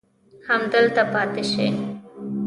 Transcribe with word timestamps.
همدلته 0.47 1.03
پاتې 1.11 1.43
سئ. 1.51 1.67